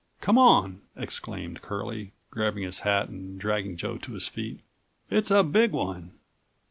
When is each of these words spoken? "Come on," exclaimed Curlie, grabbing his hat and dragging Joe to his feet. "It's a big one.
"Come 0.19 0.39
on," 0.39 0.81
exclaimed 0.95 1.61
Curlie, 1.61 2.11
grabbing 2.31 2.63
his 2.63 2.79
hat 2.79 3.07
and 3.09 3.39
dragging 3.39 3.77
Joe 3.77 3.99
to 3.99 4.13
his 4.13 4.27
feet. 4.27 4.61
"It's 5.11 5.29
a 5.29 5.43
big 5.43 5.73
one. 5.73 6.13